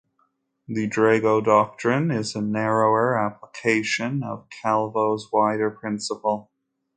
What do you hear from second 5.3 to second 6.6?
wider principle.